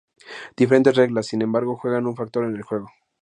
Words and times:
Diferentes 0.57 0.95
reglas, 0.95 1.27
sin 1.27 1.43
embargo, 1.43 1.77
juegan 1.77 2.07
un 2.07 2.15
factor 2.15 2.45
en 2.45 2.55
el 2.55 2.63
juego. 2.63 2.89